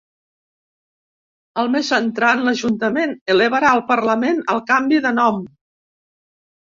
El 1.63 1.69
mes 1.75 1.91
entrant 1.97 2.41
l’ajuntament 2.47 3.13
elevarà 3.35 3.75
al 3.75 3.85
parlament 3.93 4.43
el 4.55 4.63
canvi 4.75 5.03
de 5.09 5.13
nom. 5.23 5.39